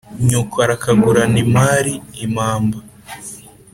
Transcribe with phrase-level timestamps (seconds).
[0.27, 1.93] nyoko arakagurana impari:
[2.25, 2.77] impamba